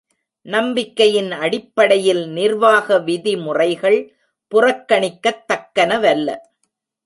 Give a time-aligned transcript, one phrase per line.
[0.45, 3.99] நம்பிக்கையின் அடிப்படையில் நிர்வாக விதிமுறைகள்
[4.51, 6.29] புறக்கணிக்கத் தக்கனவல்ல.